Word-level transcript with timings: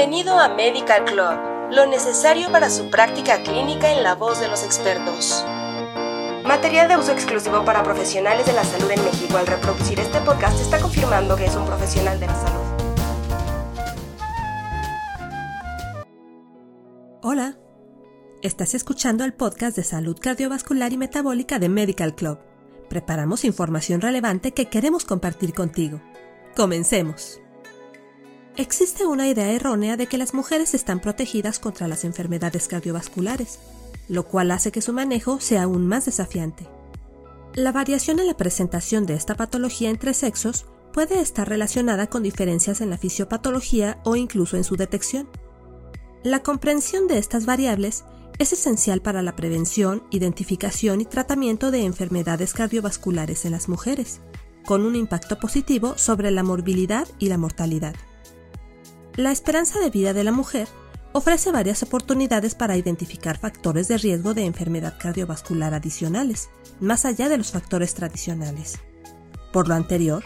Bienvenido 0.00 0.38
a 0.38 0.48
Medical 0.48 1.04
Club, 1.04 1.72
lo 1.72 1.84
necesario 1.84 2.50
para 2.50 2.70
su 2.70 2.88
práctica 2.88 3.42
clínica 3.42 3.92
en 3.92 4.02
la 4.02 4.14
voz 4.14 4.40
de 4.40 4.48
los 4.48 4.64
expertos. 4.64 5.44
Material 6.42 6.88
de 6.88 6.96
uso 6.96 7.12
exclusivo 7.12 7.66
para 7.66 7.82
profesionales 7.82 8.46
de 8.46 8.54
la 8.54 8.64
salud 8.64 8.90
en 8.90 9.04
México. 9.04 9.36
Al 9.36 9.46
reproducir 9.46 10.00
este 10.00 10.18
podcast 10.22 10.58
está 10.58 10.80
confirmando 10.80 11.36
que 11.36 11.44
es 11.44 11.54
un 11.54 11.66
profesional 11.66 12.18
de 12.18 12.26
la 12.28 12.34
salud. 12.34 12.64
Hola, 17.20 17.58
estás 18.40 18.72
escuchando 18.72 19.26
el 19.26 19.34
podcast 19.34 19.76
de 19.76 19.84
salud 19.84 20.16
cardiovascular 20.18 20.94
y 20.94 20.96
metabólica 20.96 21.58
de 21.58 21.68
Medical 21.68 22.14
Club. 22.14 22.38
Preparamos 22.88 23.44
información 23.44 24.00
relevante 24.00 24.52
que 24.52 24.70
queremos 24.70 25.04
compartir 25.04 25.52
contigo. 25.52 26.00
Comencemos. 26.56 27.42
Existe 28.56 29.06
una 29.06 29.28
idea 29.28 29.50
errónea 29.52 29.96
de 29.96 30.06
que 30.06 30.18
las 30.18 30.34
mujeres 30.34 30.74
están 30.74 31.00
protegidas 31.00 31.58
contra 31.58 31.88
las 31.88 32.04
enfermedades 32.04 32.68
cardiovasculares, 32.68 33.58
lo 34.08 34.26
cual 34.26 34.50
hace 34.50 34.72
que 34.72 34.82
su 34.82 34.92
manejo 34.92 35.40
sea 35.40 35.62
aún 35.62 35.86
más 35.86 36.06
desafiante. 36.06 36.66
La 37.54 37.72
variación 37.72 38.18
en 38.18 38.26
la 38.26 38.36
presentación 38.36 39.06
de 39.06 39.14
esta 39.14 39.34
patología 39.34 39.90
entre 39.90 40.14
sexos 40.14 40.66
puede 40.92 41.20
estar 41.20 41.48
relacionada 41.48 42.08
con 42.08 42.22
diferencias 42.22 42.80
en 42.80 42.90
la 42.90 42.98
fisiopatología 42.98 44.00
o 44.04 44.16
incluso 44.16 44.56
en 44.56 44.64
su 44.64 44.76
detección. 44.76 45.28
La 46.22 46.42
comprensión 46.42 47.06
de 47.06 47.18
estas 47.18 47.46
variables 47.46 48.04
es 48.38 48.52
esencial 48.52 49.00
para 49.00 49.22
la 49.22 49.36
prevención, 49.36 50.02
identificación 50.10 51.00
y 51.00 51.04
tratamiento 51.04 51.70
de 51.70 51.84
enfermedades 51.84 52.52
cardiovasculares 52.52 53.44
en 53.44 53.52
las 53.52 53.68
mujeres, 53.68 54.20
con 54.66 54.84
un 54.84 54.96
impacto 54.96 55.38
positivo 55.38 55.96
sobre 55.96 56.30
la 56.30 56.42
morbilidad 56.42 57.06
y 57.18 57.28
la 57.28 57.38
mortalidad. 57.38 57.94
La 59.16 59.32
esperanza 59.32 59.80
de 59.80 59.90
vida 59.90 60.12
de 60.12 60.24
la 60.24 60.32
mujer 60.32 60.68
ofrece 61.12 61.50
varias 61.50 61.82
oportunidades 61.82 62.54
para 62.54 62.76
identificar 62.76 63.38
factores 63.38 63.88
de 63.88 63.98
riesgo 63.98 64.34
de 64.34 64.44
enfermedad 64.44 64.94
cardiovascular 64.98 65.74
adicionales, 65.74 66.48
más 66.78 67.04
allá 67.04 67.28
de 67.28 67.36
los 67.36 67.50
factores 67.50 67.94
tradicionales. 67.94 68.78
Por 69.52 69.68
lo 69.68 69.74
anterior, 69.74 70.22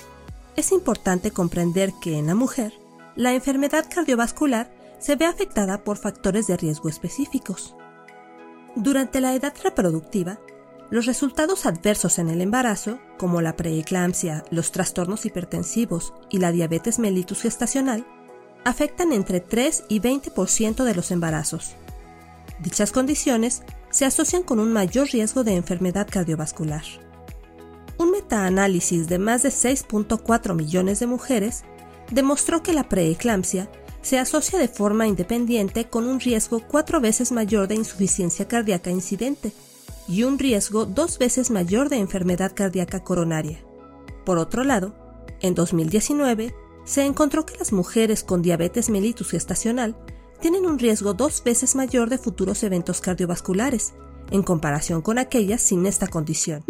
es 0.57 0.71
importante 0.71 1.31
comprender 1.31 1.93
que 2.01 2.19
en 2.19 2.27
la 2.27 2.35
mujer, 2.35 2.75
la 3.17 3.33
enfermedad 3.33 3.87
cardiovascular 3.93 4.71
se 4.99 5.17
ve 5.17 5.25
afectada 5.25 5.83
por 5.83 5.97
factores 5.97 6.47
de 6.47 6.57
riesgo 6.57 6.89
específicos. 6.89 7.75
Durante 8.77 9.21
la 9.21 9.35
edad 9.35 9.55
reproductiva, 9.63 10.41
los 10.91 11.07
resultados 11.07 11.65
adversos 11.65 12.19
en 12.19 12.29
el 12.29 12.43
embarazo, 12.43 12.99
como 13.19 13.41
la 13.41 13.57
preeclampsia, 13.57 14.45
los 14.51 14.73
trastornos 14.73 15.25
hipertensivos 15.25 16.13
y 16.29 16.39
la 16.39 16.53
diabetes 16.53 16.99
mellitus 16.99 17.41
gestacional, 17.41 18.07
afectan 18.65 19.13
entre 19.13 19.41
3 19.41 19.85
y 19.89 20.01
20% 20.01 20.85
de 20.85 20.95
los 20.95 21.11
embarazos. 21.11 21.75
Dichas 22.61 22.93
condiciones 22.93 23.63
se 23.91 24.05
asocian 24.05 24.43
con 24.43 24.59
un 24.59 24.73
mayor 24.73 25.09
riesgo 25.09 25.45
de 25.45 25.55
enfermedad 25.55 26.09
cardiovascular. 26.11 26.85
Un 27.99 28.11
metaanálisis 28.11 29.07
de 29.09 29.19
más 29.19 29.43
de 29.43 29.51
6.4 29.51 30.55
millones 30.55 31.01
de 31.01 31.07
mujeres 31.07 31.65
demostró 32.11 32.63
que 32.63 32.73
la 32.73 32.89
preeclampsia 32.89 33.69
se 34.03 34.19
asocia 34.19 34.59
de 34.59 34.69
forma 34.69 35.07
independiente 35.07 35.87
con 35.87 36.07
un 36.07 36.21
riesgo 36.21 36.61
cuatro 36.61 37.01
veces 37.01 37.33
mayor 37.33 37.69
de 37.69 37.77
insuficiencia 37.77 38.47
cardíaca 38.47 38.91
incidente 38.91 39.53
y 40.07 40.25
un 40.25 40.39
riesgo 40.39 40.85
dos 40.85 41.19
veces 41.19 41.51
mayor 41.51 41.89
de 41.89 41.97
enfermedad 41.97 42.53
cardíaca 42.55 43.03
coronaria. 43.03 43.59
Por 44.27 44.39
otro 44.39 44.65
lado, 44.65 44.95
en 45.41 45.55
2019, 45.55 46.55
se 46.85 47.03
encontró 47.03 47.47
que 47.47 47.57
las 47.57 47.73
mujeres 47.73 48.23
con 48.23 48.43
diabetes 48.43 48.91
mellitus 48.91 49.31
gestacional 49.31 49.97
tienen 50.41 50.67
un 50.67 50.79
riesgo 50.79 51.15
dos 51.15 51.43
veces 51.43 51.75
mayor 51.75 52.11
de 52.11 52.19
futuros 52.19 52.63
eventos 52.63 53.01
cardiovasculares, 53.01 53.95
en 54.31 54.43
comparación 54.43 55.01
con 55.01 55.19
aquellas 55.19 55.63
sin 55.63 55.87
esta 55.87 56.07
condición. 56.07 56.65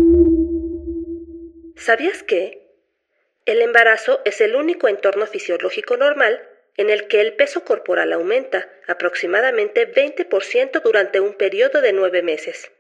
¿Sabías 1.77 2.23
que? 2.23 2.65
El 3.47 3.61
embarazo 3.61 4.21
es 4.25 4.41
el 4.41 4.55
único 4.55 4.89
entorno 4.89 5.27
fisiológico 5.27 5.97
normal 5.97 6.41
en 6.77 6.91
el 6.91 7.09
que 7.09 7.21
el 7.21 7.35
peso 7.35 7.65
corporal 7.65 8.13
aumenta 8.13 8.69
aproximadamente 8.89 9.93
20% 9.93 10.83
durante 10.83 11.21
un 11.21 11.35
periodo 11.35 11.81
de 11.81 11.93
nueve 11.93 12.23
meses. 12.23 12.71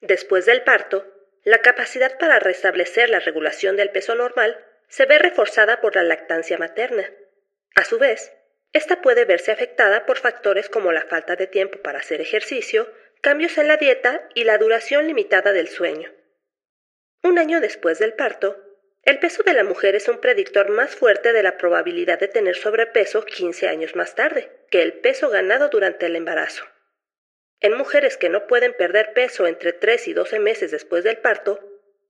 Después 0.00 0.46
del 0.46 0.62
parto, 0.62 1.06
la 1.44 1.58
capacidad 1.58 2.18
para 2.18 2.38
restablecer 2.38 3.08
la 3.08 3.20
regulación 3.20 3.76
del 3.76 3.90
peso 3.90 4.14
normal 4.14 4.56
se 4.90 5.06
ve 5.06 5.18
reforzada 5.18 5.80
por 5.80 5.94
la 5.94 6.02
lactancia 6.02 6.58
materna. 6.58 7.08
A 7.76 7.84
su 7.84 7.98
vez, 7.98 8.32
esta 8.72 9.00
puede 9.00 9.24
verse 9.24 9.52
afectada 9.52 10.04
por 10.04 10.18
factores 10.18 10.68
como 10.68 10.92
la 10.92 11.02
falta 11.02 11.36
de 11.36 11.46
tiempo 11.46 11.78
para 11.80 12.00
hacer 12.00 12.20
ejercicio, 12.20 12.92
cambios 13.20 13.56
en 13.56 13.68
la 13.68 13.76
dieta 13.76 14.28
y 14.34 14.44
la 14.44 14.58
duración 14.58 15.06
limitada 15.06 15.52
del 15.52 15.68
sueño. 15.68 16.12
Un 17.22 17.38
año 17.38 17.60
después 17.60 18.00
del 18.00 18.14
parto, 18.14 18.62
el 19.04 19.18
peso 19.20 19.44
de 19.44 19.54
la 19.54 19.64
mujer 19.64 19.94
es 19.94 20.08
un 20.08 20.18
predictor 20.18 20.70
más 20.70 20.94
fuerte 20.94 21.32
de 21.32 21.42
la 21.42 21.56
probabilidad 21.56 22.18
de 22.18 22.28
tener 22.28 22.56
sobrepeso 22.56 23.24
15 23.24 23.68
años 23.68 23.94
más 23.94 24.14
tarde 24.14 24.50
que 24.70 24.82
el 24.82 24.94
peso 24.94 25.30
ganado 25.30 25.68
durante 25.68 26.06
el 26.06 26.16
embarazo. 26.16 26.64
En 27.60 27.76
mujeres 27.76 28.16
que 28.16 28.28
no 28.28 28.46
pueden 28.46 28.74
perder 28.74 29.12
peso 29.12 29.46
entre 29.46 29.72
3 29.72 30.08
y 30.08 30.12
12 30.14 30.38
meses 30.40 30.70
después 30.70 31.04
del 31.04 31.18
parto, 31.18 31.60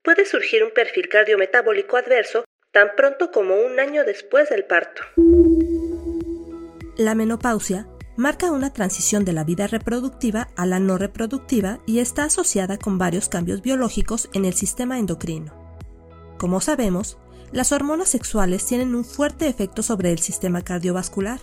puede 0.01 0.25
surgir 0.25 0.63
un 0.63 0.71
perfil 0.71 1.09
cardiometabólico 1.09 1.97
adverso 1.97 2.43
tan 2.71 2.89
pronto 2.95 3.31
como 3.31 3.55
un 3.55 3.79
año 3.79 4.03
después 4.05 4.49
del 4.49 4.63
parto. 4.63 5.01
La 6.97 7.15
menopausia 7.15 7.87
marca 8.15 8.51
una 8.51 8.71
transición 8.71 9.25
de 9.25 9.33
la 9.33 9.43
vida 9.43 9.67
reproductiva 9.67 10.49
a 10.55 10.65
la 10.65 10.79
no 10.79 10.97
reproductiva 10.97 11.79
y 11.85 11.99
está 11.99 12.25
asociada 12.25 12.77
con 12.77 12.97
varios 12.97 13.29
cambios 13.29 13.61
biológicos 13.61 14.29
en 14.33 14.45
el 14.45 14.53
sistema 14.53 14.99
endocrino. 14.99 15.53
Como 16.37 16.61
sabemos, 16.61 17.17
las 17.51 17.71
hormonas 17.71 18.09
sexuales 18.09 18.65
tienen 18.65 18.95
un 18.95 19.03
fuerte 19.03 19.47
efecto 19.47 19.83
sobre 19.83 20.11
el 20.11 20.19
sistema 20.19 20.61
cardiovascular. 20.61 21.39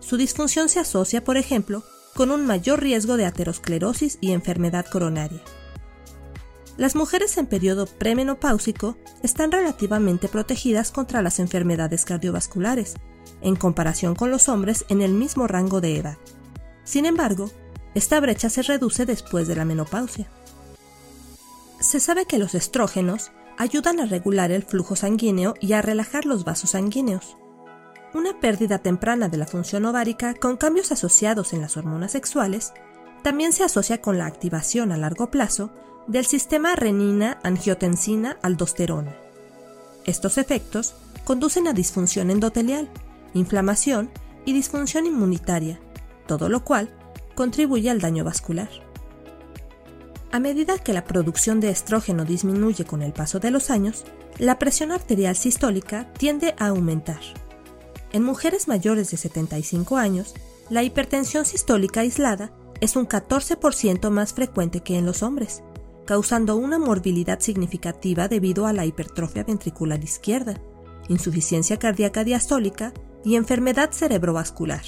Su 0.00 0.16
disfunción 0.16 0.68
se 0.68 0.80
asocia, 0.80 1.22
por 1.22 1.36
ejemplo, 1.36 1.84
con 2.14 2.30
un 2.30 2.44
mayor 2.46 2.80
riesgo 2.80 3.16
de 3.16 3.26
aterosclerosis 3.26 4.18
y 4.20 4.32
enfermedad 4.32 4.86
coronaria. 4.86 5.42
Las 6.76 6.94
mujeres 6.94 7.38
en 7.38 7.46
periodo 7.46 7.86
premenopáusico 7.86 8.96
están 9.22 9.50
relativamente 9.50 10.28
protegidas 10.28 10.90
contra 10.90 11.22
las 11.22 11.38
enfermedades 11.38 12.04
cardiovasculares, 12.04 12.94
en 13.40 13.56
comparación 13.56 14.14
con 14.14 14.30
los 14.30 14.48
hombres 14.48 14.84
en 14.90 15.00
el 15.00 15.12
mismo 15.12 15.46
rango 15.46 15.80
de 15.80 15.96
edad. 15.96 16.18
Sin 16.84 17.06
embargo, 17.06 17.50
esta 17.94 18.20
brecha 18.20 18.50
se 18.50 18.62
reduce 18.62 19.06
después 19.06 19.48
de 19.48 19.56
la 19.56 19.64
menopausia. 19.64 20.28
Se 21.80 21.98
sabe 21.98 22.26
que 22.26 22.38
los 22.38 22.54
estrógenos 22.54 23.32
ayudan 23.56 24.00
a 24.00 24.06
regular 24.06 24.50
el 24.50 24.62
flujo 24.62 24.96
sanguíneo 24.96 25.54
y 25.60 25.72
a 25.72 25.80
relajar 25.80 26.26
los 26.26 26.44
vasos 26.44 26.70
sanguíneos. 26.70 27.38
Una 28.12 28.38
pérdida 28.38 28.78
temprana 28.78 29.28
de 29.28 29.38
la 29.38 29.46
función 29.46 29.86
ovárica 29.86 30.34
con 30.34 30.58
cambios 30.58 30.92
asociados 30.92 31.54
en 31.54 31.62
las 31.62 31.78
hormonas 31.78 32.12
sexuales 32.12 32.74
también 33.22 33.54
se 33.54 33.64
asocia 33.64 34.02
con 34.02 34.18
la 34.18 34.26
activación 34.26 34.92
a 34.92 34.98
largo 34.98 35.30
plazo 35.30 35.72
del 36.06 36.26
sistema 36.26 36.76
renina-angiotensina-aldosterona. 36.76 39.16
Estos 40.04 40.38
efectos 40.38 40.94
conducen 41.24 41.66
a 41.66 41.72
disfunción 41.72 42.30
endotelial, 42.30 42.88
inflamación 43.34 44.10
y 44.44 44.52
disfunción 44.52 45.06
inmunitaria, 45.06 45.80
todo 46.26 46.48
lo 46.48 46.64
cual 46.64 46.90
contribuye 47.34 47.90
al 47.90 48.00
daño 48.00 48.22
vascular. 48.24 48.70
A 50.32 50.38
medida 50.38 50.78
que 50.78 50.92
la 50.92 51.04
producción 51.04 51.60
de 51.60 51.70
estrógeno 51.70 52.24
disminuye 52.24 52.84
con 52.84 53.02
el 53.02 53.12
paso 53.12 53.40
de 53.40 53.50
los 53.50 53.70
años, 53.70 54.04
la 54.38 54.58
presión 54.58 54.92
arterial 54.92 55.34
sistólica 55.34 56.12
tiende 56.12 56.54
a 56.58 56.68
aumentar. 56.68 57.20
En 58.12 58.22
mujeres 58.22 58.68
mayores 58.68 59.10
de 59.10 59.16
75 59.16 59.96
años, 59.96 60.34
la 60.68 60.82
hipertensión 60.82 61.44
sistólica 61.44 62.00
aislada 62.00 62.52
es 62.80 62.96
un 62.96 63.08
14% 63.08 64.10
más 64.10 64.34
frecuente 64.34 64.80
que 64.80 64.98
en 64.98 65.06
los 65.06 65.22
hombres, 65.22 65.62
causando 66.06 66.56
una 66.56 66.78
morbilidad 66.78 67.40
significativa 67.40 68.28
debido 68.28 68.66
a 68.66 68.72
la 68.72 68.86
hipertrofia 68.86 69.44
ventricular 69.44 70.02
izquierda, 70.02 70.54
insuficiencia 71.08 71.78
cardíaca 71.78 72.24
diastólica 72.24 72.94
y 73.24 73.36
enfermedad 73.36 73.90
cerebrovascular. 73.92 74.84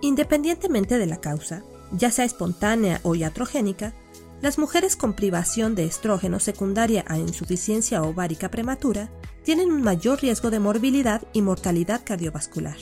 Independientemente 0.00 0.96
de 0.96 1.06
la 1.06 1.20
causa, 1.20 1.64
ya 1.92 2.10
sea 2.10 2.24
espontánea 2.24 3.00
o 3.02 3.14
iatrogénica, 3.14 3.94
las 4.40 4.58
mujeres 4.58 4.96
con 4.96 5.14
privación 5.14 5.74
de 5.74 5.84
estrógeno 5.84 6.38
secundaria 6.38 7.04
a 7.08 7.18
insuficiencia 7.18 8.02
ovárica 8.02 8.50
prematura 8.50 9.10
tienen 9.42 9.72
un 9.72 9.82
mayor 9.82 10.20
riesgo 10.20 10.50
de 10.50 10.60
morbilidad 10.60 11.22
y 11.32 11.42
mortalidad 11.42 12.02
cardiovascular. 12.04 12.76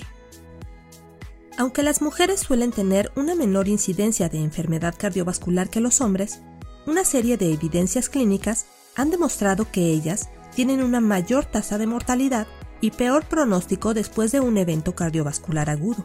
Aunque 1.59 1.83
las 1.83 2.03
mujeres 2.03 2.41
suelen 2.41 2.73
tener 2.73 3.13
una 3.15 3.35
menor 3.35 3.69
incidencia 3.69 4.29
de 4.29 4.39
enfermedad 4.39 4.95
cardiovascular 4.99 5.71
que 5.71 5.81
los 5.81 6.01
hombres, 6.01 6.41
una 6.87 7.05
serie 7.05 7.37
de 7.37 7.53
evidencias 7.53 8.09
clínicas 8.09 8.67
han 8.97 9.11
demostrado 9.11 9.71
que 9.71 9.87
ellas 9.87 10.29
tienen 10.55 10.83
una 10.83 11.01
mayor 11.01 11.45
tasa 11.45 11.79
de 11.79 11.87
mortalidad 11.87 12.47
y 12.81 12.91
peor 12.91 13.25
pronóstico 13.25 13.95
después 13.95 14.33
de 14.33 14.41
un 14.41 14.59
evento 14.59 14.95
cardiovascular 14.95 15.71
agudo, 15.71 16.05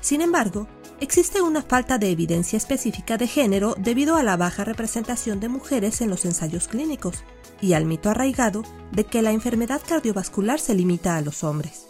Sin 0.00 0.20
embargo, 0.20 0.66
existe 1.00 1.40
una 1.40 1.62
falta 1.62 1.96
de 1.96 2.10
evidencia 2.10 2.56
específica 2.56 3.16
de 3.16 3.26
género 3.26 3.74
debido 3.78 4.16
a 4.16 4.22
la 4.22 4.36
baja 4.36 4.64
representación 4.64 5.40
de 5.40 5.48
mujeres 5.48 6.00
en 6.02 6.10
los 6.10 6.24
ensayos 6.26 6.68
clínicos 6.68 7.24
y 7.62 7.72
al 7.72 7.86
mito 7.86 8.10
arraigado 8.10 8.64
de 8.92 9.04
que 9.04 9.22
la 9.22 9.32
enfermedad 9.32 9.80
cardiovascular 9.86 10.60
se 10.60 10.74
limita 10.74 11.16
a 11.16 11.22
los 11.22 11.42
hombres. 11.42 11.86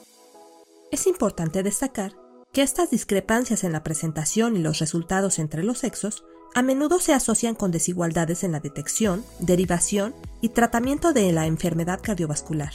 Es 0.93 1.09
importante 1.09 1.65
destacar 1.65 2.12
que 2.55 2.62
estas 2.62 2.89
discrepancias 2.89 3.65
en 3.65 3.73
la 3.73 3.83
presentación 3.83 4.56
y 4.56 4.61
los 4.61 4.79
resultados 4.79 5.41
entre 5.41 5.65
los 5.65 5.79
sexos 5.79 6.25
a 6.55 6.62
menudo 6.62 7.01
se 7.01 7.12
asocian 7.12 7.56
con 7.56 7.73
desigualdades 7.73 8.45
en 8.45 8.53
la 8.53 8.61
detección, 8.61 9.25
derivación 9.41 10.15
y 10.41 10.51
tratamiento 10.51 11.12
de 11.12 11.33
la 11.33 11.47
enfermedad 11.47 11.99
cardiovascular. 12.01 12.73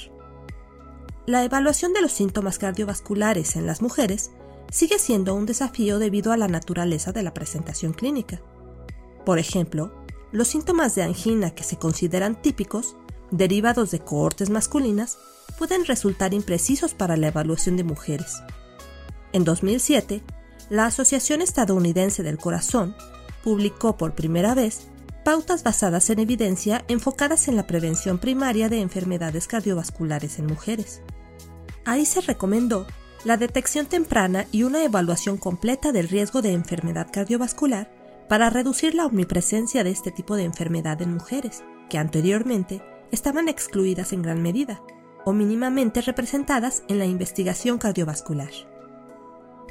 La 1.25 1.45
evaluación 1.45 1.93
de 1.93 2.01
los 2.01 2.11
síntomas 2.11 2.59
cardiovasculares 2.59 3.55
en 3.55 3.65
las 3.65 3.81
mujeres 3.81 4.31
sigue 4.69 4.99
siendo 4.99 5.33
un 5.33 5.45
desafío 5.45 5.97
debido 5.97 6.33
a 6.33 6.37
la 6.37 6.49
naturaleza 6.49 7.13
de 7.13 7.23
la 7.23 7.33
presentación 7.33 7.93
clínica. 7.93 8.41
Por 9.25 9.39
ejemplo, 9.39 9.93
los 10.33 10.49
síntomas 10.49 10.93
de 10.95 11.03
angina 11.03 11.51
que 11.51 11.63
se 11.63 11.77
consideran 11.77 12.41
típicos, 12.41 12.97
derivados 13.31 13.91
de 13.91 13.99
cohortes 13.99 14.49
masculinas, 14.49 15.19
pueden 15.57 15.85
resultar 15.85 16.33
imprecisos 16.33 16.93
para 16.93 17.15
la 17.15 17.29
evaluación 17.29 17.77
de 17.77 17.85
mujeres. 17.85 18.41
En 19.31 19.43
2007, 19.43 20.23
la 20.69 20.85
Asociación 20.85 21.41
Estadounidense 21.41 22.23
del 22.23 22.37
Corazón 22.37 22.95
publicó 23.43 23.95
por 23.97 24.15
primera 24.15 24.55
vez 24.55 24.87
pautas 25.23 25.63
basadas 25.63 26.09
en 26.09 26.19
evidencia 26.19 26.83
enfocadas 26.87 27.47
en 27.47 27.55
la 27.55 27.67
prevención 27.67 28.17
primaria 28.17 28.69
de 28.69 28.81
enfermedades 28.81 29.47
cardiovasculares 29.47 30.39
en 30.39 30.47
mujeres. 30.47 31.01
Ahí 31.85 32.05
se 32.05 32.21
recomendó 32.21 32.87
la 33.25 33.37
detección 33.37 33.85
temprana 33.85 34.47
y 34.51 34.63
una 34.63 34.83
evaluación 34.83 35.37
completa 35.37 35.91
del 35.91 36.09
riesgo 36.09 36.41
de 36.41 36.53
enfermedad 36.53 37.07
cardiovascular 37.11 37.91
para 38.27 38.49
reducir 38.49 38.95
la 38.95 39.05
omnipresencia 39.05 39.83
de 39.83 39.91
este 39.91 40.11
tipo 40.11 40.35
de 40.35 40.43
enfermedad 40.43 41.01
en 41.01 41.13
mujeres, 41.13 41.63
que 41.89 41.97
anteriormente 41.97 42.81
estaban 43.11 43.49
excluidas 43.49 44.13
en 44.13 44.21
gran 44.21 44.41
medida 44.41 44.81
o 45.25 45.33
mínimamente 45.33 46.01
representadas 46.01 46.83
en 46.87 46.97
la 46.97 47.05
investigación 47.05 47.77
cardiovascular. 47.77 48.51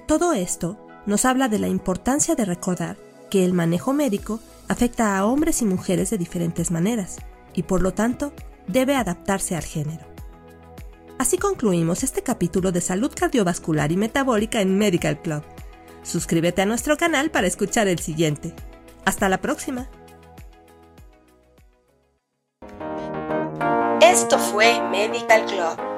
Todo 0.08 0.32
esto 0.32 0.78
nos 1.04 1.26
habla 1.26 1.48
de 1.48 1.58
la 1.58 1.68
importancia 1.68 2.34
de 2.34 2.46
recordar 2.46 2.96
que 3.30 3.44
el 3.44 3.52
manejo 3.52 3.92
médico 3.92 4.40
afecta 4.66 5.18
a 5.18 5.26
hombres 5.26 5.60
y 5.60 5.66
mujeres 5.66 6.08
de 6.08 6.16
diferentes 6.16 6.70
maneras 6.70 7.18
y 7.52 7.64
por 7.64 7.82
lo 7.82 7.92
tanto 7.92 8.32
debe 8.66 8.96
adaptarse 8.96 9.54
al 9.54 9.64
género. 9.64 10.06
Así 11.18 11.36
concluimos 11.36 12.04
este 12.04 12.22
capítulo 12.22 12.72
de 12.72 12.80
salud 12.80 13.12
cardiovascular 13.14 13.92
y 13.92 13.98
metabólica 13.98 14.62
en 14.62 14.78
Medical 14.78 15.20
Club. 15.20 15.42
Suscríbete 16.04 16.62
a 16.62 16.66
nuestro 16.66 16.96
canal 16.96 17.30
para 17.30 17.46
escuchar 17.46 17.86
el 17.86 17.98
siguiente. 17.98 18.54
Hasta 19.04 19.28
la 19.28 19.42
próxima. 19.42 19.90
Esto 24.00 24.38
fue 24.38 24.80
Medical 24.88 25.44
Club 25.44 25.97